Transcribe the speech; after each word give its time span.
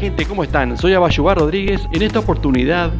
gente, 0.00 0.24
¿cómo 0.24 0.42
están? 0.42 0.78
Soy 0.78 0.94
Abayubar 0.94 1.36
Rodríguez. 1.36 1.82
En 1.92 2.00
esta 2.00 2.20
oportunidad 2.20 2.90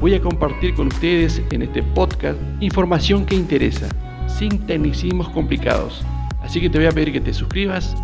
voy 0.00 0.14
a 0.14 0.22
compartir 0.22 0.72
con 0.72 0.86
ustedes 0.86 1.42
en 1.50 1.60
este 1.60 1.82
podcast 1.82 2.38
información 2.60 3.26
que 3.26 3.34
interesa, 3.34 3.90
sin 4.26 4.66
tecnicismos 4.66 5.28
complicados. 5.28 6.02
Así 6.40 6.58
que 6.58 6.70
te 6.70 6.78
voy 6.78 6.86
a 6.86 6.92
pedir 6.92 7.12
que 7.12 7.20
te 7.20 7.34
suscribas, 7.34 7.94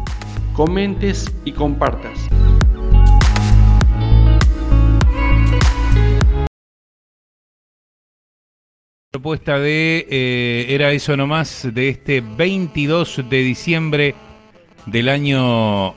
comentes 0.53 1.35
y 1.47 1.53
compartas. 1.53 2.29
propuesta 9.11 9.59
de 9.59 10.07
eh, 10.11 10.67
Era 10.71 10.91
eso 10.91 11.17
nomás 11.17 11.69
de 11.73 11.91
este 11.91 12.21
22 12.21 13.25
de 13.31 13.39
diciembre 13.39 14.15
del 14.87 15.09
año 15.09 15.95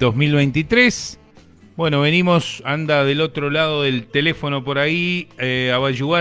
2023. 0.00 1.14
Eh, 1.14 1.20
bueno, 1.76 2.00
venimos, 2.00 2.62
anda 2.66 3.04
del 3.04 3.20
otro 3.20 3.48
lado 3.48 3.82
del 3.82 4.08
teléfono 4.08 4.64
por 4.64 4.78
ahí, 4.78 5.28
eh, 5.38 5.72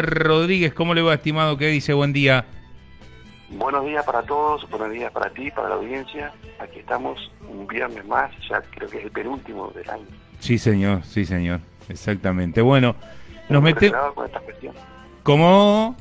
Rodríguez, 0.01 0.73
¿cómo 0.73 0.93
le 0.93 1.01
va, 1.01 1.15
estimado? 1.15 1.57
¿Qué 1.57 1.67
dice? 1.67 1.93
Buen 1.93 2.13
día. 2.13 2.45
Buenos 3.49 3.83
días 3.83 4.05
para 4.05 4.21
todos, 4.21 4.69
buenos 4.69 4.91
días 4.91 5.11
para 5.11 5.31
ti, 5.31 5.49
para 5.49 5.69
la 5.69 5.75
audiencia. 5.75 6.31
Aquí 6.59 6.79
estamos 6.79 7.31
un 7.49 7.65
viernes 7.65 8.05
más, 8.05 8.31
ya 8.47 8.61
creo 8.61 8.87
que 8.87 8.99
es 8.99 9.05
el 9.05 9.11
penúltimo 9.11 9.71
del 9.71 9.89
año. 9.89 10.05
Sí, 10.39 10.57
señor, 10.57 11.03
sí, 11.03 11.25
señor, 11.25 11.59
exactamente. 11.89 12.61
Bueno, 12.61 12.95
nos 13.49 13.63
metemos... 13.63 14.13
con. 14.13 14.29
¿Cómo? 15.23 15.95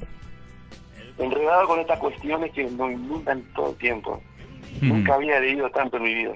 Enredado 1.19 1.66
con 1.66 1.80
estas 1.80 1.98
cuestiones 1.98 2.52
que 2.52 2.64
nos 2.64 2.92
inundan 2.92 3.42
todo 3.55 3.70
el 3.70 3.77
tiempo. 3.77 4.22
Nunca 4.80 5.14
había 5.14 5.41
leído 5.41 5.69
tanto 5.70 5.97
en 5.97 6.02
mi 6.02 6.14
vida. 6.14 6.34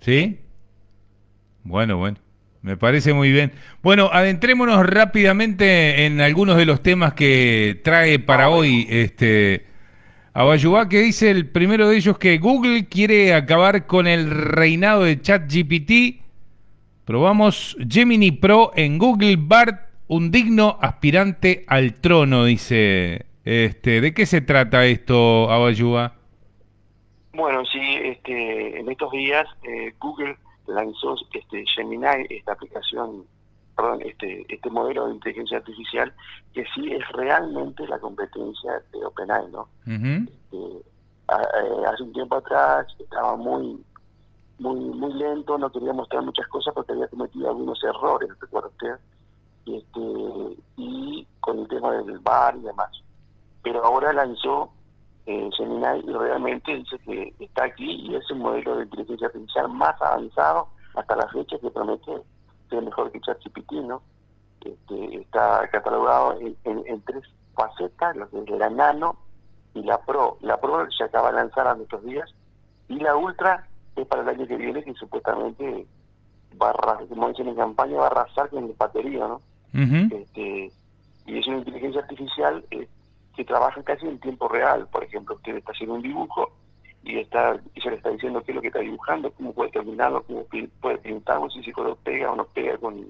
¿Sí? 0.00 0.40
Bueno, 1.66 1.96
bueno. 1.96 2.18
Me 2.62 2.76
parece 2.76 3.12
muy 3.12 3.30
bien. 3.30 3.52
Bueno, 3.82 4.10
adentrémonos 4.12 4.84
rápidamente 4.86 6.06
en 6.06 6.20
algunos 6.20 6.56
de 6.56 6.66
los 6.66 6.82
temas 6.82 7.14
que 7.14 7.80
trae 7.84 8.18
para 8.18 8.48
hoy 8.48 8.86
este 8.88 9.66
Abayubá, 10.32 10.88
que 10.88 11.00
dice 11.00 11.30
el 11.30 11.48
primero 11.48 11.88
de 11.88 11.96
ellos 11.96 12.18
que 12.18 12.38
Google 12.38 12.86
quiere 12.86 13.34
acabar 13.34 13.86
con 13.86 14.06
el 14.06 14.30
reinado 14.30 15.04
de 15.04 15.20
ChatGPT. 15.20 16.22
Probamos 17.04 17.76
Gemini 17.88 18.32
Pro 18.32 18.72
en 18.74 18.98
Google 18.98 19.36
Bart 19.38 19.82
un 20.08 20.30
digno 20.30 20.78
aspirante 20.80 21.64
al 21.68 21.94
trono, 21.94 22.44
dice. 22.44 23.26
Este, 23.44 24.00
¿De 24.00 24.12
qué 24.12 24.26
se 24.26 24.40
trata 24.40 24.86
esto, 24.86 25.50
Abayuba? 25.50 26.14
Bueno, 27.32 27.64
sí, 27.66 27.80
este, 28.02 28.80
en 28.80 28.90
estos 28.90 29.12
días 29.12 29.46
eh, 29.62 29.92
Google 30.00 30.36
lanzó 30.72 31.14
este 31.32 31.64
Gemini, 31.66 32.26
esta 32.30 32.52
aplicación, 32.52 33.24
perdón, 33.76 34.02
este, 34.02 34.46
este 34.48 34.70
modelo 34.70 35.06
de 35.06 35.14
inteligencia 35.14 35.58
artificial 35.58 36.12
que 36.52 36.64
sí 36.74 36.92
es 36.92 37.06
realmente 37.12 37.86
la 37.86 37.98
competencia 37.98 38.82
de 38.92 39.04
OpenAI, 39.04 39.50
¿no? 39.50 39.68
Este, 39.86 40.56
eh, 40.56 41.86
hace 41.86 42.02
un 42.02 42.12
tiempo 42.12 42.36
atrás 42.36 42.86
estaba 42.98 43.36
muy 43.36 43.84
muy 44.58 44.80
muy 44.80 45.12
lento, 45.12 45.58
no 45.58 45.70
quería 45.70 45.92
mostrar 45.92 46.22
muchas 46.22 46.46
cosas 46.48 46.72
porque 46.72 46.92
había 46.92 47.08
cometido 47.08 47.48
algunos 47.50 47.82
errores, 47.84 48.30
recuerda 48.40 48.68
usted? 48.68 48.96
este, 49.66 50.62
y 50.76 51.26
con 51.40 51.58
el 51.58 51.68
tema 51.68 51.92
del 51.92 52.18
bar 52.20 52.56
y 52.56 52.60
demás. 52.60 52.90
Pero 53.62 53.84
ahora 53.84 54.12
lanzó 54.12 54.70
eh, 55.26 55.50
Gemini 55.56 56.04
y 56.06 56.12
realmente 56.12 56.74
dice 56.76 56.98
que 57.00 57.34
está 57.40 57.64
aquí 57.64 58.08
y 58.08 58.14
es 58.14 58.24
el 58.30 58.36
modelo 58.36 58.76
de 58.76 58.84
inteligencia 58.84 59.26
artificial 59.26 59.68
más 59.68 60.00
avanzado 60.00 60.68
hasta 60.94 61.16
la 61.16 61.28
fecha 61.28 61.58
que 61.58 61.70
promete 61.70 62.12
ser 62.70 62.82
mejor 62.82 63.10
que 63.10 63.20
ChatGPT, 63.20 63.72
¿no? 63.72 64.02
Este, 64.64 65.20
está 65.20 65.68
catalogado 65.70 66.38
en, 66.40 67.00
tres 67.02 67.22
facetas, 67.54 68.16
lo 68.16 68.28
que 68.30 68.38
es 68.40 68.50
la 68.58 68.70
nano 68.70 69.16
y 69.74 69.82
la 69.82 69.98
pro. 69.98 70.38
La 70.40 70.60
pro 70.60 70.90
se 70.90 71.04
acaba 71.04 71.30
de 71.30 71.36
lanzar 71.36 71.66
a 71.66 71.76
estos 71.76 72.02
días 72.04 72.32
y 72.88 72.98
la 73.00 73.16
ultra 73.16 73.66
es 73.94 74.06
para 74.06 74.22
el 74.22 74.28
año 74.28 74.46
que 74.46 74.56
viene 74.56 74.82
que 74.82 74.94
supuestamente 74.94 75.86
va 76.60 76.70
a, 76.70 76.98
como 77.08 77.28
dicen 77.28 77.48
en 77.48 77.56
campaña, 77.56 77.98
va 77.98 78.04
a 78.04 78.10
arrasar 78.10 78.48
con 78.50 78.64
el 78.64 78.72
batería, 78.72 79.26
¿no? 79.26 79.40
este, 79.74 80.72
y 81.26 81.38
es 81.38 81.46
una 81.46 81.58
inteligencia 81.58 82.00
artificial 82.00 82.64
eh, 82.70 82.88
que 83.36 83.44
trabaja 83.44 83.82
casi 83.82 84.06
en 84.06 84.18
tiempo 84.18 84.48
real. 84.48 84.88
Por 84.88 85.04
ejemplo, 85.04 85.36
usted 85.36 85.56
está 85.56 85.72
haciendo 85.72 85.94
un 85.94 86.02
dibujo 86.02 86.50
y 87.02 87.18
está 87.18 87.56
y 87.74 87.80
se 87.80 87.90
le 87.90 87.96
está 87.96 88.10
diciendo 88.10 88.42
qué 88.42 88.50
es 88.50 88.56
lo 88.56 88.62
que 88.62 88.68
está 88.68 88.80
dibujando, 88.80 89.30
cómo 89.32 89.52
puede 89.52 89.70
terminarlo, 89.70 90.24
cómo 90.24 90.44
puede 90.80 90.98
pintarlo, 90.98 91.48
si 91.50 91.62
se 91.62 91.72
pega 92.02 92.32
o 92.32 92.36
no 92.36 92.46
pega 92.46 92.76
con, 92.78 93.06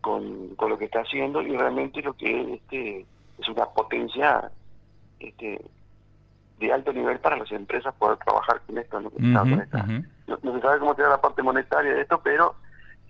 con, 0.00 0.54
con, 0.54 0.70
lo 0.70 0.78
que 0.78 0.86
está 0.86 1.00
haciendo 1.00 1.42
y 1.42 1.54
realmente 1.54 2.00
lo 2.00 2.14
que 2.14 2.40
es, 2.40 2.48
este, 2.60 3.06
es 3.38 3.48
una 3.48 3.66
potencia 3.66 4.50
este, 5.20 5.60
de 6.58 6.72
alto 6.72 6.92
nivel 6.92 7.18
para 7.18 7.36
las 7.36 7.50
empresas 7.52 7.94
poder 7.96 8.16
trabajar 8.18 8.60
con 8.66 8.78
esto. 8.78 9.00
No, 9.00 9.10
se 9.10 10.60
sabe 10.60 10.78
cómo 10.78 10.94
será 10.94 11.10
la 11.10 11.20
parte 11.20 11.42
monetaria 11.42 11.92
de 11.92 12.02
esto, 12.02 12.20
pero 12.22 12.54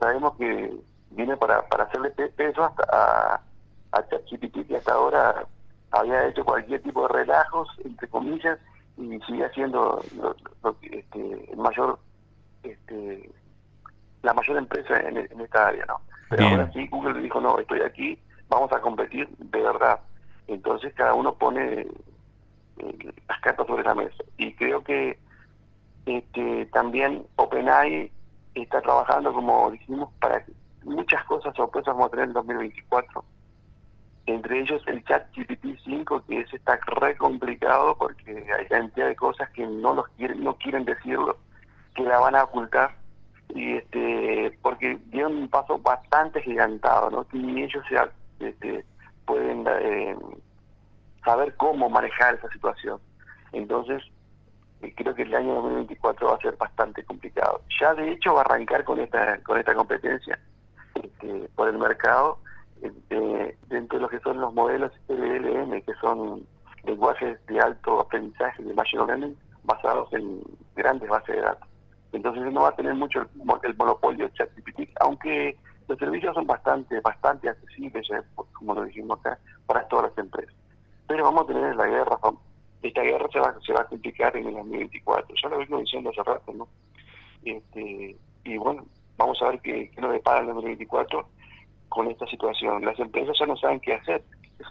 sabemos 0.00 0.36
que 0.36 0.74
viene 1.10 1.36
para, 1.36 1.62
para 1.68 1.84
hacerle 1.84 2.10
peso 2.10 2.64
hasta 2.64 2.84
a, 2.90 3.40
a 3.92 4.08
ChatGPT 4.08 4.66
que 4.66 4.76
hasta 4.76 4.94
ahora 4.94 5.46
había 5.94 6.28
hecho 6.28 6.44
cualquier 6.44 6.82
tipo 6.82 7.06
de 7.06 7.14
relajos, 7.14 7.68
entre 7.84 8.08
comillas, 8.08 8.58
y 8.96 9.18
sigue 9.26 9.44
haciendo 9.44 10.02
este, 10.82 11.52
el 11.52 11.56
mayor, 11.58 11.98
este, 12.62 13.30
la 14.22 14.34
mayor 14.34 14.56
empresa 14.56 15.00
en, 15.00 15.18
esta 15.40 15.68
área, 15.68 15.84
¿no? 15.86 16.00
Pero 16.30 16.46
ahora 16.46 16.70
sí 16.72 16.86
Google 16.88 17.20
dijo, 17.20 17.40
no, 17.40 17.58
estoy 17.58 17.80
aquí, 17.80 18.18
vamos 18.48 18.72
a 18.72 18.80
competir 18.80 19.28
de 19.38 19.62
verdad. 19.62 20.00
Entonces 20.46 20.92
cada 20.94 21.14
uno 21.14 21.34
pone 21.34 21.86
eh, 22.78 23.14
las 23.28 23.40
cartas 23.40 23.66
sobre 23.66 23.84
la 23.84 23.94
mesa. 23.94 24.24
Y 24.36 24.52
creo 24.54 24.82
que 24.82 25.18
este, 26.06 26.66
también 26.66 27.26
OpenAI 27.36 28.10
está 28.54 28.80
trabajando, 28.80 29.32
como 29.32 29.70
dijimos, 29.70 30.10
para 30.20 30.44
muchas 30.84 31.24
cosas 31.24 31.54
sorpresas 31.56 31.94
vamos 31.94 32.08
a 32.08 32.10
tener 32.10 32.26
en 32.26 32.32
2024. 32.34 33.24
Entre 34.26 34.60
ellos 34.60 34.82
el 34.86 35.04
chat 35.04 35.30
GPT-5, 35.34 36.24
que 36.26 36.40
ese 36.40 36.56
está 36.56 36.78
re 36.86 37.16
complicado 37.16 37.96
porque 37.98 38.46
hay 38.58 38.66
cantidad 38.66 39.08
de 39.08 39.16
cosas 39.16 39.50
que 39.50 39.66
no 39.66 39.94
los 39.94 40.08
quieren, 40.16 40.42
no 40.42 40.54
quieren 40.56 40.84
decirlo, 40.84 41.36
que 41.94 42.04
la 42.04 42.18
van 42.18 42.34
a 42.34 42.44
ocultar. 42.44 42.94
Y 43.50 43.76
este, 43.76 44.58
porque 44.62 44.98
dieron 45.06 45.36
un 45.36 45.48
paso 45.48 45.78
bastante 45.78 46.40
gigantado, 46.42 47.10
¿no? 47.10 47.26
Ni 47.32 47.62
ellos 47.62 47.84
se, 47.88 48.46
este, 48.46 48.84
pueden 49.26 49.66
eh, 49.68 50.16
saber 51.22 51.54
cómo 51.56 51.90
manejar 51.90 52.34
esa 52.34 52.48
situación. 52.48 52.98
Entonces, 53.52 54.02
eh, 54.80 54.92
creo 54.96 55.14
que 55.14 55.22
el 55.22 55.34
año 55.34 55.54
2024 55.54 56.28
va 56.28 56.34
a 56.34 56.40
ser 56.40 56.56
bastante 56.56 57.04
complicado. 57.04 57.60
Ya 57.80 57.94
de 57.94 58.12
hecho 58.12 58.34
va 58.34 58.40
a 58.40 58.44
arrancar 58.44 58.84
con 58.84 58.98
esta 59.00 59.38
con 59.42 59.58
esta 59.58 59.74
competencia 59.74 60.38
este, 60.94 61.48
por 61.54 61.68
el 61.68 61.78
mercado 61.78 62.38
este, 62.84 63.56
dentro 63.68 63.98
de 63.98 64.02
lo 64.02 64.08
que 64.08 64.20
son 64.20 64.40
los 64.40 64.52
modelos 64.52 64.92
LLM, 65.08 65.82
que 65.82 65.94
son 66.00 66.46
lenguajes 66.84 67.44
de 67.46 67.60
alto 67.60 68.00
aprendizaje 68.00 68.62
de 68.62 68.74
Machine 68.74 69.06
Learning 69.06 69.36
basados 69.64 70.12
en 70.12 70.42
grandes 70.76 71.08
bases 71.08 71.36
de 71.36 71.42
datos. 71.42 71.68
Entonces 72.12 72.52
no 72.52 72.62
va 72.62 72.68
a 72.68 72.76
tener 72.76 72.94
mucho 72.94 73.22
el, 73.22 73.76
monopolio 73.76 74.26
de 74.26 74.32
ChatGPT, 74.34 74.90
aunque 75.00 75.56
los 75.88 75.98
servicios 75.98 76.34
son 76.34 76.46
bastante 76.46 77.00
bastante 77.00 77.48
accesibles, 77.48 78.06
como 78.52 78.74
lo 78.74 78.84
dijimos 78.84 79.18
acá, 79.20 79.38
para 79.66 79.86
todas 79.88 80.10
las 80.10 80.18
empresas. 80.18 80.54
Pero 81.08 81.24
vamos 81.24 81.44
a 81.44 81.46
tener 81.46 81.74
la 81.74 81.86
guerra, 81.86 82.18
esta 82.82 83.02
guerra 83.02 83.26
se 83.32 83.40
va, 83.40 83.54
se 83.66 83.72
va 83.72 83.80
a 83.80 83.86
complicar 83.86 84.36
en 84.36 84.46
el 84.46 84.54
2024, 84.54 85.34
ya 85.42 85.48
lo 85.48 85.58
vengo 85.58 85.78
diciendo 85.78 86.10
hace 86.10 86.22
rato, 86.22 86.52
¿no? 86.52 86.68
Este, 87.44 88.16
y 88.44 88.56
bueno, 88.58 88.84
vamos 89.16 89.40
a 89.42 89.48
ver 89.48 89.60
qué, 89.60 89.90
qué 89.90 90.00
nos 90.00 90.12
depara 90.12 90.40
el 90.40 90.46
2024 90.46 91.26
con 91.88 92.10
esta 92.10 92.26
situación. 92.26 92.84
Las 92.84 92.98
empresas 92.98 93.36
ya 93.38 93.46
no 93.46 93.56
saben 93.56 93.80
qué 93.80 93.94
hacer, 93.94 94.22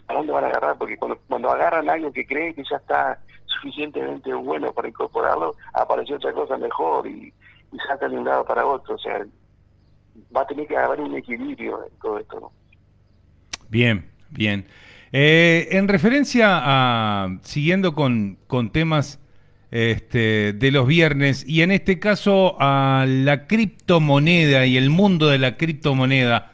a 0.08 0.14
dónde 0.14 0.32
van 0.32 0.44
a 0.44 0.48
agarrar, 0.48 0.76
porque 0.78 0.96
cuando, 0.96 1.18
cuando 1.28 1.50
agarran 1.50 1.88
algo 1.88 2.12
que 2.12 2.26
creen 2.26 2.54
que 2.54 2.64
ya 2.68 2.76
está 2.76 3.18
suficientemente 3.46 4.32
bueno 4.34 4.72
para 4.72 4.88
incorporarlo, 4.88 5.56
aparece 5.72 6.14
otra 6.14 6.32
cosa 6.32 6.56
mejor 6.56 7.06
y, 7.06 7.32
y 7.72 8.08
de 8.08 8.18
un 8.18 8.24
lado 8.24 8.44
para 8.44 8.66
otro. 8.66 8.94
O 8.94 8.98
sea, 8.98 9.24
va 10.34 10.42
a 10.42 10.46
tener 10.46 10.66
que 10.66 10.76
haber 10.76 11.00
un 11.00 11.16
equilibrio 11.16 11.84
en 11.84 11.98
todo 12.00 12.18
esto. 12.18 12.52
Bien, 13.68 14.10
bien. 14.30 14.66
Eh, 15.12 15.68
en 15.70 15.88
referencia 15.88 16.60
a, 16.62 17.38
siguiendo 17.42 17.94
con, 17.94 18.38
con 18.46 18.70
temas 18.70 19.20
este, 19.70 20.52
de 20.52 20.70
los 20.70 20.86
viernes 20.86 21.44
y 21.48 21.62
en 21.62 21.72
este 21.72 21.98
caso 21.98 22.56
a 22.60 23.06
la 23.08 23.46
criptomoneda 23.46 24.66
y 24.66 24.76
el 24.76 24.90
mundo 24.90 25.28
de 25.28 25.38
la 25.38 25.56
criptomoneda. 25.56 26.52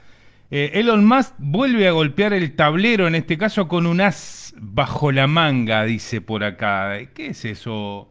Eh, 0.51 0.73
Elon 0.75 1.07
Musk 1.07 1.35
vuelve 1.39 1.87
a 1.87 1.93
golpear 1.93 2.33
el 2.33 2.57
tablero, 2.57 3.07
en 3.07 3.15
este 3.15 3.39
caso 3.39 3.69
con 3.69 3.87
un 3.87 4.01
as 4.01 4.53
bajo 4.59 5.13
la 5.13 5.29
manga, 5.29 5.85
dice 5.85 6.21
por 6.21 6.43
acá. 6.43 6.99
¿Qué 7.15 7.29
es 7.29 7.45
eso? 7.45 8.11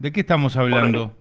¿De 0.00 0.12
qué 0.12 0.20
estamos 0.20 0.56
hablando? 0.56 1.12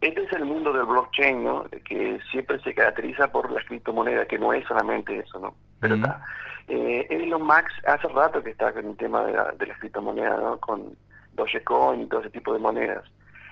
Este 0.00 0.22
es 0.22 0.32
el 0.32 0.46
mundo 0.46 0.72
del 0.72 0.86
blockchain, 0.86 1.44
¿no? 1.44 1.64
Que 1.84 2.18
siempre 2.30 2.58
se 2.60 2.74
caracteriza 2.74 3.30
por 3.30 3.52
la 3.52 3.62
criptomoneda, 3.64 4.26
que 4.26 4.38
no 4.38 4.52
es 4.54 4.66
solamente 4.66 5.18
eso, 5.18 5.38
¿no? 5.38 5.54
Pero 5.80 5.96
está. 5.96 6.24
Eh, 6.68 7.06
Elon 7.10 7.42
Musk 7.42 7.86
hace 7.86 8.08
rato 8.08 8.42
que 8.42 8.50
está 8.50 8.72
con 8.72 8.86
el 8.86 8.96
tema 8.96 9.24
de 9.24 9.32
la, 9.34 9.52
de 9.52 9.66
la 9.66 9.74
criptomoneda, 9.74 10.38
¿no? 10.38 10.58
Con 10.58 10.96
Dogecoin 11.34 12.00
y 12.00 12.06
todo 12.06 12.20
ese 12.20 12.30
tipo 12.30 12.54
de 12.54 12.58
monedas. 12.58 13.04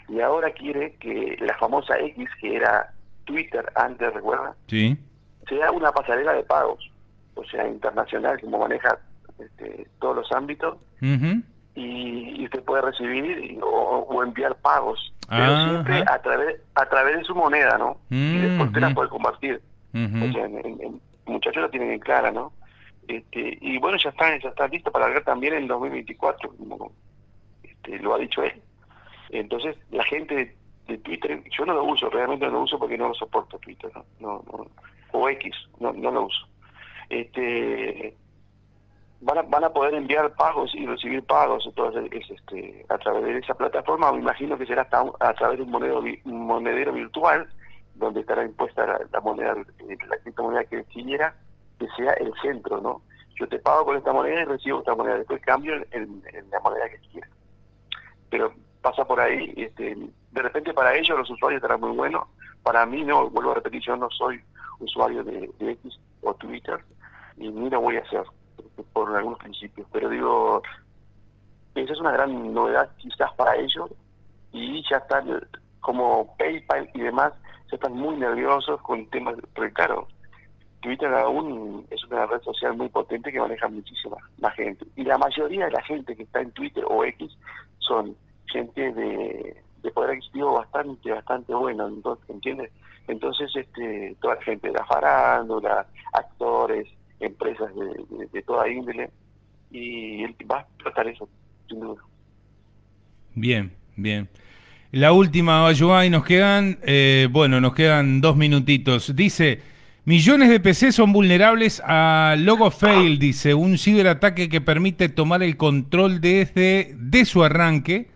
Y 0.08 0.20
ahora 0.20 0.50
quiere 0.52 0.96
que 0.96 1.36
la 1.40 1.56
famosa 1.58 1.98
X, 1.98 2.28
que 2.40 2.56
era 2.56 2.90
Twitter 3.24 3.70
antes, 3.76 4.12
¿recuerda? 4.14 4.56
Sí. 4.66 4.98
Sea 5.48 5.70
una 5.70 5.92
pasarela 5.92 6.32
de 6.32 6.42
pagos, 6.44 6.90
o 7.34 7.44
sea, 7.44 7.66
internacional, 7.66 8.40
como 8.40 8.58
maneja 8.58 8.98
este, 9.38 9.86
todos 10.00 10.16
los 10.16 10.32
ámbitos. 10.32 10.76
y, 11.74 12.44
usted 12.44 12.62
puede 12.64 12.82
recibir 12.82 13.58
o, 13.62 14.22
enviar 14.22 14.54
pagos, 14.56 15.12
pero 15.28 15.64
siempre 15.64 16.04
a 16.06 16.20
través 16.20 16.60
a 16.74 16.86
través 16.86 17.18
de 17.18 17.24
su 17.24 17.34
moneda, 17.34 17.78
¿no? 17.78 17.98
Y 18.10 18.38
después 18.38 18.68
usted 18.68 18.80
la 18.80 18.94
puede 18.94 19.08
compartir. 19.08 19.60
O 19.92 20.32
sea, 20.32 20.44
en, 20.44 21.00
muchachos 21.26 21.62
lo 21.62 21.70
tienen 21.70 21.92
en 21.92 22.00
clara, 22.00 22.30
¿no? 22.30 22.52
Este, 23.08 23.58
y 23.60 23.78
bueno, 23.78 23.98
ya 23.98 24.10
está, 24.10 24.36
ya 24.38 24.48
está 24.50 24.68
listo 24.68 24.90
para 24.90 25.06
largar 25.06 25.24
también 25.24 25.54
en 25.54 25.66
2024, 25.66 26.52
como 26.56 26.92
este, 27.62 27.98
lo 27.98 28.14
ha 28.14 28.18
dicho 28.18 28.42
él. 28.42 28.60
Entonces, 29.30 29.76
la 29.90 30.04
gente 30.04 30.56
de, 30.86 30.98
Twitter, 30.98 31.42
yo 31.50 31.64
no 31.64 31.74
lo 31.74 31.84
uso, 31.84 32.10
realmente 32.10 32.46
no 32.46 32.52
lo 32.52 32.62
uso 32.62 32.78
porque 32.78 32.98
no 32.98 33.08
lo 33.08 33.14
soporto 33.14 33.58
Twitter, 33.58 33.90
¿no? 34.18 34.42
no, 34.50 34.66
o 35.12 35.28
X, 35.28 35.54
no, 35.78 35.92
no 35.92 36.10
lo 36.10 36.22
uso. 36.24 36.46
Este, 37.08 38.14
van 39.20 39.38
a, 39.38 39.42
van 39.42 39.64
a 39.64 39.70
poder 39.70 39.94
enviar 39.94 40.34
pagos 40.34 40.74
y 40.74 40.86
recibir 40.86 41.22
pagos 41.24 41.64
entonces, 41.66 42.10
este, 42.30 42.84
a 42.88 42.98
través 42.98 43.24
de 43.24 43.38
esa 43.38 43.54
plataforma, 43.54 44.12
me 44.12 44.20
imagino 44.20 44.56
que 44.56 44.66
será 44.66 44.82
hasta 44.82 45.04
a 45.20 45.34
través 45.34 45.58
de 45.58 45.64
un 45.64 45.70
monedero, 45.70 46.02
monedero 46.24 46.92
virtual, 46.92 47.48
donde 47.94 48.20
estará 48.20 48.44
impuesta 48.44 48.86
la, 49.12 49.20
moneda, 49.20 49.54
la 49.54 50.16
criptomoneda 50.18 50.64
que 50.64 50.84
siguiera, 50.84 51.34
que 51.78 51.86
sea 51.96 52.12
el 52.14 52.32
centro, 52.40 52.80
¿no? 52.80 53.02
Yo 53.38 53.48
te 53.48 53.58
pago 53.58 53.86
con 53.86 53.96
esta 53.96 54.12
moneda 54.12 54.42
y 54.42 54.44
recibo 54.44 54.80
esta 54.80 54.94
moneda, 54.94 55.18
después 55.18 55.40
cambio 55.42 55.74
en, 55.74 56.22
en 56.32 56.50
la 56.50 56.60
moneda 56.60 56.88
que 56.88 56.98
quiera. 57.10 57.28
Pero 58.30 58.52
pasa 58.80 59.04
por 59.04 59.20
ahí, 59.20 59.52
este, 59.56 59.96
de 60.32 60.42
repente 60.42 60.72
para 60.72 60.94
ellos 60.94 61.18
los 61.18 61.30
usuarios 61.30 61.62
estarán 61.62 61.80
muy 61.80 61.96
buenos, 61.96 62.24
para 62.62 62.86
mí 62.86 63.04
no, 63.04 63.28
vuelvo 63.30 63.52
a 63.52 63.54
repetir, 63.56 63.82
yo 63.82 63.96
no 63.96 64.08
soy 64.10 64.40
usuario 64.78 65.24
de, 65.24 65.50
X 65.58 65.98
o 66.22 66.34
Twitter 66.34 66.78
y 67.36 67.48
ni 67.48 67.70
lo 67.70 67.80
voy 67.80 67.96
a 67.96 68.00
hacer 68.00 68.24
por 68.92 69.14
algunos 69.14 69.38
principios, 69.38 69.86
pero 69.92 70.08
digo, 70.08 70.62
esa 71.74 71.92
es 71.92 72.00
una 72.00 72.12
gran 72.12 72.52
novedad 72.52 72.90
quizás 72.98 73.32
para 73.34 73.56
ellos 73.56 73.90
y 74.52 74.82
ya 74.88 74.98
están 74.98 75.40
como 75.80 76.36
PayPal 76.36 76.90
y 76.94 77.00
demás, 77.00 77.32
ya 77.70 77.76
están 77.76 77.94
muy 77.94 78.16
nerviosos 78.16 78.80
con 78.82 79.06
temas, 79.06 79.36
porque 79.54 79.72
claro, 79.72 80.08
Twitter 80.80 81.12
aún 81.14 81.86
es 81.90 82.04
una 82.04 82.26
red 82.26 82.40
social 82.42 82.76
muy 82.76 82.88
potente 82.88 83.32
que 83.32 83.40
maneja 83.40 83.68
muchísima 83.68 84.16
más 84.38 84.54
gente. 84.54 84.86
Y 84.96 85.04
la 85.04 85.18
mayoría 85.18 85.66
de 85.66 85.72
la 85.72 85.82
gente 85.82 86.16
que 86.16 86.22
está 86.22 86.40
en 86.40 86.52
Twitter 86.52 86.84
o 86.88 87.04
X 87.04 87.30
son 87.78 88.16
gente 88.46 88.92
de, 88.92 89.62
de 89.82 89.90
poder 89.90 90.10
adquisitivo 90.10 90.60
bastante, 91.04 91.54
bueno, 91.54 91.88
entonces, 91.88 92.28
¿entiendes? 92.30 92.70
Entonces, 93.08 93.50
este, 93.54 94.16
toda 94.20 94.36
la 94.36 94.42
gente 94.42 94.68
de 94.68 94.74
la 94.74 94.84
farándula, 94.84 95.86
actores, 96.12 96.86
empresas 97.18 97.70
de, 97.74 98.26
de, 98.32 98.42
toda 98.42 98.68
índole, 98.68 99.10
y 99.70 100.22
él 100.22 100.34
va 100.50 100.60
a 100.60 100.66
tratar 100.82 101.08
eso, 101.08 101.28
sin 101.68 101.80
duda. 101.80 102.02
Bien, 103.34 103.72
bien. 103.96 104.28
La 104.92 105.12
última, 105.12 105.70
y 106.04 106.10
nos 106.10 106.24
quedan, 106.24 106.78
eh, 106.82 107.28
bueno, 107.30 107.60
nos 107.60 107.74
quedan 107.74 108.20
dos 108.20 108.36
minutitos. 108.36 109.14
Dice, 109.14 109.60
millones 110.04 110.48
de 110.48 110.58
PC 110.58 110.90
son 110.90 111.12
vulnerables 111.12 111.80
a 111.84 112.34
Logo 112.38 112.70
Fail, 112.72 113.18
dice, 113.18 113.54
un 113.54 113.78
ciberataque 113.78 114.48
que 114.48 114.60
permite 114.60 115.08
tomar 115.08 115.44
el 115.44 115.56
control 115.56 116.20
desde 116.20 116.92
de 116.96 117.24
su 117.24 117.44
arranque 117.44 118.08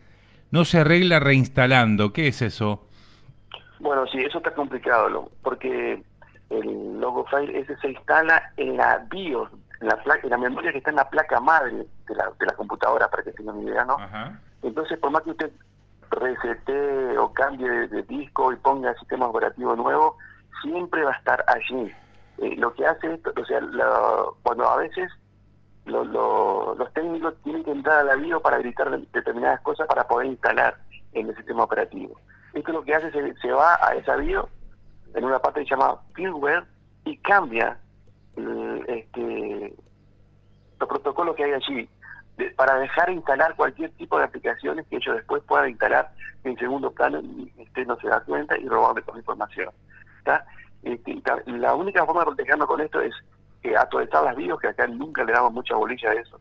no 0.55 0.65
se 0.65 0.79
arregla 0.79 1.19
reinstalando. 1.19 2.12
¿Qué 2.12 2.29
es 2.29 2.41
eso? 2.41 2.87
Bueno, 3.81 4.06
sí, 4.06 4.19
eso 4.21 4.39
está 4.39 4.53
complicado, 4.55 5.29
porque 5.43 6.01
el 6.49 7.01
logo 7.01 7.27
file 7.27 7.59
ese 7.59 7.77
se 7.79 7.91
instala 7.91 8.53
en 8.56 8.77
la 8.77 9.05
BIOS, 9.11 9.51
en 9.81 9.89
la, 9.89 10.01
placa, 10.05 10.21
en 10.23 10.31
la 10.31 10.39
memoria 10.39 10.71
que 10.71 10.79
está 10.79 10.91
en 10.91 10.97
la 10.97 11.11
placa 11.11 11.41
madre 11.41 11.73
de 11.73 12.15
la, 12.15 12.31
de 12.39 12.47
la 12.47 12.53
computadora, 12.53 13.09
para 13.09 13.25
que 13.25 13.33
tengan 13.33 13.62
idea, 13.62 13.85
¿no? 13.85 13.97
Entonces, 14.62 14.97
por 15.01 15.11
más 15.11 15.23
que 15.23 15.31
usted 15.31 15.51
resete 16.12 17.19
o 17.19 17.33
cambie 17.33 17.69
de, 17.69 18.03
disco 18.05 18.53
y 18.53 18.56
ponga 18.56 18.95
sistema 18.95 19.27
operativo 19.27 19.75
nuevo, 19.75 20.19
siempre 20.62 21.03
va 21.03 21.11
a 21.11 21.17
estar 21.17 21.45
allí. 21.49 21.91
Eh, 22.39 22.55
lo 22.59 22.73
que 22.75 22.87
hace 22.87 23.12
esto, 23.12 23.33
o 23.37 23.45
sea, 23.45 23.59
cuando 24.45 24.69
a 24.69 24.77
veces 24.77 25.11
los 25.86 26.92
técnicos 26.94 27.34
tienen 27.42 27.64
que 27.64 27.70
entrar 27.70 27.98
a 28.00 28.04
la 28.04 28.14
BIOS 28.16 28.42
para 28.42 28.58
editar 28.58 28.90
determinadas 29.12 29.60
cosas 29.60 29.86
para 29.86 30.06
poder 30.06 30.28
instalar 30.28 30.76
en 31.12 31.28
el 31.28 31.36
sistema 31.36 31.64
operativo. 31.64 32.19
Esto 32.52 32.72
lo 32.72 32.82
que 32.82 32.94
hace 32.94 33.08
es 33.08 33.38
se 33.40 33.50
va 33.50 33.78
a 33.81 33.94
esa 33.94 34.16
BIOS 34.16 34.48
en 35.14 35.25
una 35.25 35.38
parte 35.38 35.60
que 35.60 35.66
se 35.66 35.70
llama 35.70 36.00
firmware 36.14 36.64
y 37.04 37.16
cambia 37.19 37.78
este, 38.86 39.75
los 40.81 40.88
protocolos 40.88 41.36
que 41.36 41.44
hay 41.44 41.52
allí 41.52 41.88
para 42.56 42.78
dejar 42.78 43.10
instalar 43.10 43.54
cualquier 43.54 43.90
tipo 43.92 44.19
de 44.19 44.25
aplicaciones 44.25 44.86
que 44.88 44.96
ellos 44.96 45.16
después 45.16 45.42
puedan 45.44 45.70
instalar 45.70 46.10
en 46.42 46.56
segundo 46.58 46.90
plano 46.90 47.20
y 47.20 47.52
usted 47.58 47.86
no 47.86 47.96
se 47.96 48.08
da 48.08 48.20
cuenta 48.20 48.58
y 48.58 48.69
robarle 48.69 49.02
toda 49.02 49.14
la 49.14 49.20
información. 49.20 49.70
Este, 50.82 51.22
la 51.46 51.75
única 51.75 52.04
forma 52.04 52.20
de 52.22 52.26
protegernos 52.26 52.66
con 52.66 52.81
esto 52.81 53.00
es 53.00 53.14
que 53.64 53.76
actualizar 53.76 54.22
las 54.22 54.37
BIOS, 54.37 54.61
que 54.61 54.69
acá 54.69 54.87
nunca 54.87 55.25
le 55.25 55.32
damos 55.32 55.52
mucha 55.52 55.75
bolilla 55.75 56.11
a 56.11 56.14
eso. 56.14 56.38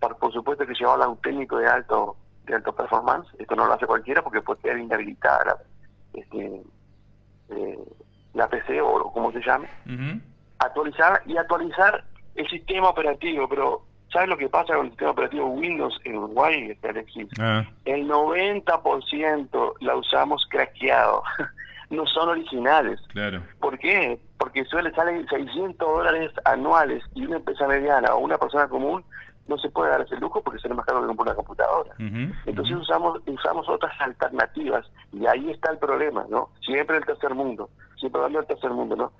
Por, 0.00 0.32
supuesto 0.32 0.66
que 0.66 0.74
llevarla 0.74 1.04
a 1.04 1.08
un 1.08 1.20
técnico 1.20 1.58
de 1.58 1.68
alto 1.68 2.16
de 2.46 2.56
alto 2.56 2.74
performance, 2.74 3.28
esto 3.38 3.54
no 3.54 3.66
lo 3.66 3.74
hace 3.74 3.86
cualquiera 3.86 4.20
porque 4.20 4.40
puede 4.40 4.60
quedar 4.60 4.78
inhabilitada 4.78 5.44
la, 5.44 5.56
este, 6.14 6.62
eh, 7.50 7.78
la 8.34 8.48
PC 8.48 8.80
o 8.80 9.12
como 9.12 9.30
se 9.30 9.40
llame, 9.40 9.68
actualizar 10.58 11.22
y 11.26 11.36
actualizar 11.36 12.02
el 12.34 12.48
sistema 12.48 12.88
operativo, 12.88 13.48
pero 13.48 13.82
¿sabes 14.12 14.28
lo 14.28 14.36
que 14.36 14.48
pasa 14.48 14.74
con 14.74 14.86
el 14.86 14.92
sistema 14.92 15.12
operativo 15.12 15.46
Windows 15.50 16.00
en 16.02 16.16
Uruguay, 16.16 16.70
este 16.70 16.88
Alexis? 16.88 17.28
Ah. 17.38 17.64
El 17.84 18.08
90% 18.08 19.74
la 19.78 19.94
usamos 19.94 20.44
craqueado, 20.50 21.22
no 21.92 22.06
son 22.06 22.30
originales. 22.30 23.00
Claro. 23.12 23.42
¿Por 23.60 23.78
qué? 23.78 24.18
porque 24.42 24.64
suele 24.64 24.90
salir 24.92 25.24
600 25.28 25.78
dólares 25.78 26.32
anuales 26.44 27.04
y 27.14 27.24
una 27.24 27.36
empresa 27.36 27.64
mediana 27.68 28.12
o 28.12 28.18
una 28.18 28.36
persona 28.38 28.66
común 28.66 29.04
no 29.46 29.56
se 29.56 29.68
puede 29.70 29.92
dar 29.92 30.00
ese 30.00 30.16
lujo 30.16 30.42
porque 30.42 30.58
sale 30.58 30.74
más 30.74 30.84
caro 30.84 31.00
que 31.00 31.06
comprar 31.06 31.28
una 31.28 31.36
computadora. 31.36 31.94
Entonces 32.44 32.76
usamos 32.76 33.20
usamos 33.24 33.68
otras 33.68 33.92
alternativas 34.00 34.84
y 35.12 35.26
ahí 35.26 35.48
está 35.48 35.70
el 35.70 35.78
problema, 35.78 36.26
¿no? 36.28 36.50
Siempre 36.60 36.96
el 36.96 37.04
tercer 37.04 37.36
mundo, 37.36 37.70
siempre 38.00 38.20
hablando 38.20 38.40
del 38.40 38.48
tercer 38.48 38.70
mundo, 38.72 38.96
¿no? 38.96 39.12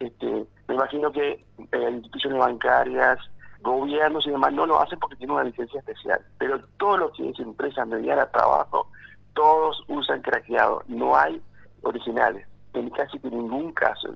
Este, 0.00 0.44
me 0.66 0.74
imagino 0.74 1.12
que 1.12 1.44
eh, 1.70 1.90
instituciones 1.92 2.40
bancarias, 2.40 3.20
gobiernos 3.60 4.26
y 4.26 4.30
demás 4.30 4.52
no 4.54 4.66
lo 4.66 4.80
hacen 4.80 4.98
porque 4.98 5.14
tienen 5.14 5.36
una 5.36 5.44
licencia 5.44 5.78
especial, 5.78 6.20
pero 6.36 6.58
todo 6.78 6.96
lo 6.96 7.12
que 7.12 7.30
es 7.30 7.38
empresa 7.38 7.84
mediana, 7.84 8.26
trabajo, 8.26 8.88
todos 9.34 9.84
usan 9.86 10.20
craqueado, 10.20 10.82
no 10.88 11.16
hay 11.16 11.40
originales, 11.84 12.46
en 12.72 12.90
casi 12.90 13.18
ningún 13.22 13.72
caso. 13.72 14.14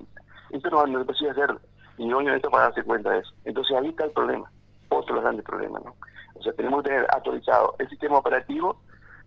Esto 0.51 0.69
no, 0.69 0.85
no 0.85 1.05
se 1.13 1.29
hacer 1.29 1.55
ni 1.97 2.11
hoy 2.13 2.27
esto 2.27 2.49
para 2.49 2.63
darse 2.63 2.83
cuenta 2.83 3.11
de 3.11 3.19
eso. 3.19 3.31
Entonces 3.45 3.77
ahí 3.77 3.89
está 3.89 4.05
el 4.05 4.11
problema, 4.11 4.49
otro 4.89 5.21
grande 5.21 5.43
problema, 5.43 5.79
¿no? 5.83 5.95
O 6.35 6.41
sea, 6.41 6.53
tenemos 6.53 6.81
que 6.81 6.89
tener 6.89 7.05
actualizado 7.09 7.75
el 7.79 7.89
sistema 7.89 8.17
operativo 8.17 8.79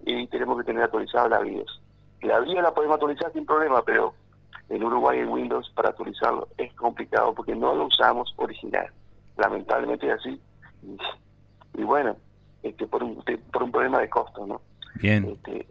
y 0.05 0.27
tenemos 0.29 0.59
que 0.59 0.65
tener 0.65 0.83
actualizado 0.83 1.29
la 1.29 1.41
BIOS. 1.41 1.83
La 2.23 2.41
BIOS 2.41 2.63
la 2.63 2.73
podemos 2.73 2.95
actualizar 2.95 3.33
sin 3.33 3.45
problema, 3.45 3.83
pero 3.83 4.15
en 4.71 4.83
Uruguay 4.83 5.19
en 5.19 5.29
Windows 5.29 5.71
para 5.75 5.91
actualizarlo 5.91 6.49
es 6.57 6.73
complicado 6.75 7.35
porque 7.35 7.55
no 7.55 7.75
lo 7.75 7.87
usamos 7.87 8.33
original. 8.37 8.87
Lamentablemente 9.37 10.07
es 10.07 10.15
así. 10.15 10.41
Y, 11.75 11.83
bueno, 11.83 12.17
este, 12.63 12.87
por, 12.87 13.03
un, 13.03 13.23
por 13.53 13.63
un 13.63 13.73
problema 13.73 14.01
de 14.01 14.09
costo, 14.09 14.47
¿no? 14.47 14.63
Bien. 14.95 15.25
Este, 15.25 15.67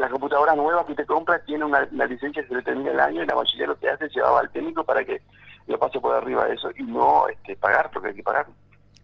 la 0.00 0.08
computadora 0.08 0.54
nueva 0.54 0.86
que 0.86 0.94
te 0.94 1.06
compras 1.06 1.42
tiene 1.46 1.64
una, 1.64 1.84
licencia 2.06 2.42
que 2.42 2.48
se 2.48 2.54
le 2.54 2.62
termina 2.62 2.90
el 2.90 3.00
año 3.00 3.22
y 3.22 3.26
la 3.26 3.34
mayoría 3.34 3.66
lo 3.66 3.78
que 3.78 3.88
hace 3.88 4.06
es 4.06 4.14
llevar 4.14 4.44
al 4.44 4.50
técnico 4.50 4.84
para 4.84 5.04
que 5.04 5.20
lo 5.66 5.78
pase 5.78 6.00
por 6.00 6.14
arriba 6.14 6.46
de 6.46 6.54
eso 6.54 6.70
y 6.76 6.82
no 6.82 7.28
este, 7.28 7.56
pagar, 7.56 7.90
porque 7.92 8.08
hay 8.08 8.14
que 8.14 8.22
pagar. 8.22 8.46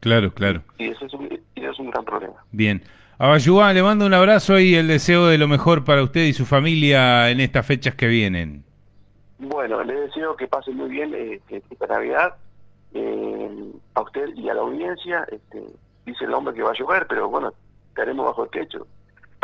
Claro, 0.00 0.32
claro. 0.32 0.62
Y 0.78 0.88
eso 0.88 1.06
es 1.06 1.14
un, 1.14 1.28
es 1.54 1.78
un 1.78 1.90
gran 1.90 2.04
problema. 2.04 2.34
Bien. 2.50 2.82
Abayuá, 3.18 3.72
le 3.72 3.82
mando 3.82 4.04
un 4.04 4.12
abrazo 4.12 4.58
y 4.58 4.74
el 4.74 4.88
deseo 4.88 5.26
de 5.26 5.38
lo 5.38 5.48
mejor 5.48 5.84
para 5.84 6.02
usted 6.02 6.22
y 6.22 6.32
su 6.34 6.44
familia 6.44 7.30
en 7.30 7.40
estas 7.40 7.64
fechas 7.64 7.94
que 7.94 8.06
vienen. 8.06 8.64
Bueno, 9.38 9.82
le 9.82 10.00
deseo 10.00 10.36
que 10.36 10.46
pase 10.48 10.70
muy 10.70 10.90
bien 10.90 11.14
eh, 11.14 11.40
esta 11.48 11.86
Navidad 11.86 12.34
eh, 12.92 13.72
a 13.94 14.02
usted 14.02 14.34
y 14.34 14.48
a 14.48 14.54
la 14.54 14.60
audiencia. 14.60 15.26
Este, 15.30 15.62
dice 16.04 16.24
el 16.24 16.34
hombre 16.34 16.54
que 16.54 16.62
va 16.62 16.70
a 16.70 16.78
llover, 16.78 17.06
pero 17.06 17.28
bueno, 17.28 17.52
estaremos 17.88 18.26
bajo 18.26 18.44
el 18.44 18.50
techo. 18.50 18.86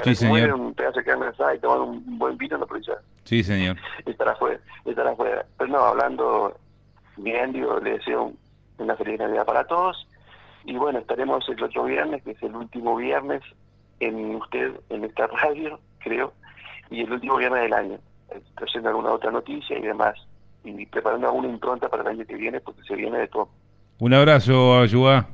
Sí, 0.04 0.14
señor. 0.14 0.54
un 0.54 0.74
pedazo 0.74 0.98
de 0.98 1.04
carne 1.04 1.26
asada 1.26 1.54
y 1.54 1.58
tomar 1.58 1.80
un 1.80 2.18
buen 2.18 2.36
vino 2.36 2.56
en 2.56 2.60
la 2.60 2.66
provincia. 2.66 2.94
Sí, 3.24 3.42
señor. 3.42 3.76
estará 4.04 4.34
fuera, 4.36 4.58
estará. 4.84 5.14
Pero 5.16 5.70
no, 5.70 5.78
hablando 5.78 6.56
bien, 7.16 7.52
digo, 7.52 7.78
le 7.80 7.92
deseo 7.92 8.32
una 8.78 8.96
feliz 8.96 9.18
Navidad 9.18 9.46
para 9.46 9.64
todos. 9.64 10.06
Y 10.64 10.76
bueno, 10.76 10.98
estaremos 11.00 11.48
el 11.48 11.62
otro 11.62 11.84
viernes, 11.84 12.22
que 12.22 12.32
es 12.32 12.42
el 12.42 12.54
último 12.54 12.96
viernes 12.96 13.42
en 14.00 14.36
usted, 14.36 14.72
en 14.90 15.04
esta 15.04 15.26
radio, 15.26 15.78
creo, 15.98 16.32
y 16.90 17.02
el 17.02 17.12
último 17.12 17.36
viernes 17.36 17.62
del 17.62 17.72
año, 17.72 17.98
trayendo 18.56 18.88
alguna 18.88 19.12
otra 19.12 19.30
noticia 19.30 19.78
y 19.78 19.82
demás, 19.82 20.14
y 20.64 20.86
preparando 20.86 21.28
alguna 21.28 21.48
impronta 21.48 21.88
para 21.88 22.02
el 22.02 22.08
año 22.08 22.26
que 22.26 22.36
viene, 22.36 22.60
porque 22.60 22.82
se 22.82 22.96
viene 22.96 23.18
de 23.18 23.28
todo. 23.28 23.48
Un 23.98 24.14
abrazo, 24.14 24.80
Ayuá. 24.80 25.28